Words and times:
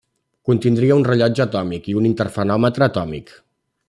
Contindria 0.49 0.95
un 1.01 1.05
rellotge 1.07 1.43
atòmic 1.45 1.89
i 1.93 1.97
un 2.01 2.09
interferòmetre 2.13 2.87
atòmic. 2.91 3.31